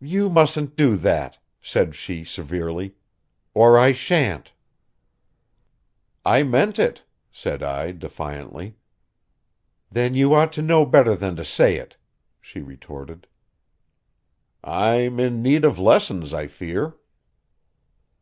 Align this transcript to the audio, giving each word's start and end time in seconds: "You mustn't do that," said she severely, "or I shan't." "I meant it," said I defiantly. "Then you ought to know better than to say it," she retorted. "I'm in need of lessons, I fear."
"You 0.00 0.30
mustn't 0.30 0.74
do 0.74 0.96
that," 0.96 1.38
said 1.60 1.94
she 1.94 2.24
severely, 2.24 2.94
"or 3.52 3.76
I 3.78 3.92
shan't." 3.92 4.54
"I 6.24 6.42
meant 6.42 6.78
it," 6.78 7.04
said 7.30 7.62
I 7.62 7.92
defiantly. 7.92 8.78
"Then 9.90 10.14
you 10.14 10.32
ought 10.32 10.54
to 10.54 10.62
know 10.62 10.86
better 10.86 11.14
than 11.14 11.36
to 11.36 11.44
say 11.44 11.76
it," 11.76 11.98
she 12.40 12.62
retorted. 12.62 13.26
"I'm 14.62 15.20
in 15.20 15.42
need 15.42 15.66
of 15.66 15.78
lessons, 15.78 16.32
I 16.32 16.46
fear." 16.46 16.94